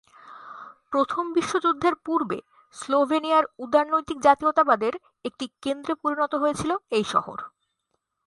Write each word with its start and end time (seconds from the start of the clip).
প্রথম 0.91 1.23
বিশ্বযুদ্ধের 1.33 1.95
পূর্বে 2.05 2.37
স্লোভেনিয়ার 2.75 3.45
উদারনৈতিক 3.57 4.17
জাতীয়তাবাদের 4.21 4.93
একটি 5.25 5.45
কেন্দ্রে 5.61 5.93
পরিণত 5.95 6.33
হয়েছিল 6.35 6.71
এই 6.91 7.05
শহর। 7.05 7.37